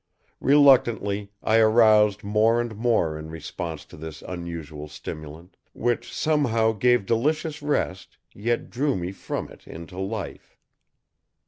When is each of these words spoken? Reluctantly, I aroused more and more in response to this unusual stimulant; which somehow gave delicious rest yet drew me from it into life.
Reluctantly, 0.39 1.31
I 1.43 1.57
aroused 1.59 2.23
more 2.23 2.59
and 2.59 2.75
more 2.75 3.19
in 3.19 3.29
response 3.29 3.85
to 3.85 3.95
this 3.95 4.23
unusual 4.23 4.87
stimulant; 4.87 5.57
which 5.73 6.11
somehow 6.11 6.71
gave 6.71 7.05
delicious 7.05 7.61
rest 7.61 8.17
yet 8.33 8.71
drew 8.71 8.95
me 8.95 9.11
from 9.11 9.47
it 9.49 9.67
into 9.67 9.99
life. 9.99 10.57